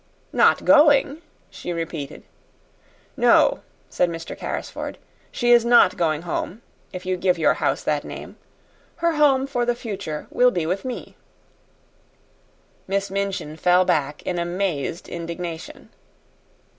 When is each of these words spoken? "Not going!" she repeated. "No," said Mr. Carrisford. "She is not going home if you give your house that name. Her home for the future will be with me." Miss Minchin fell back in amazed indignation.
"Not 0.33 0.65
going!" 0.65 1.21
she 1.51 1.71
repeated. 1.71 2.23
"No," 3.15 3.59
said 3.87 4.09
Mr. 4.09 4.35
Carrisford. 4.35 4.97
"She 5.31 5.51
is 5.51 5.63
not 5.63 5.95
going 5.95 6.23
home 6.23 6.63
if 6.91 7.05
you 7.05 7.15
give 7.15 7.37
your 7.37 7.53
house 7.53 7.83
that 7.83 8.03
name. 8.03 8.35
Her 8.95 9.13
home 9.17 9.45
for 9.45 9.63
the 9.63 9.75
future 9.75 10.25
will 10.31 10.49
be 10.49 10.65
with 10.65 10.83
me." 10.85 11.17
Miss 12.87 13.11
Minchin 13.11 13.55
fell 13.57 13.85
back 13.85 14.23
in 14.23 14.39
amazed 14.39 15.07
indignation. 15.07 15.89